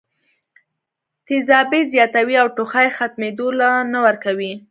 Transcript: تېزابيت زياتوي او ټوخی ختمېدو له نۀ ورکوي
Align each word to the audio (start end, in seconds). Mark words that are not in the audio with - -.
تېزابيت 1.27 1.87
زياتوي 1.93 2.35
او 2.41 2.47
ټوخی 2.55 2.87
ختمېدو 2.97 3.47
له 3.59 3.69
نۀ 3.91 3.99
ورکوي 4.07 4.51